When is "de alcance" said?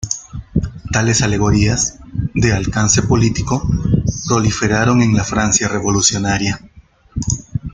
2.33-3.03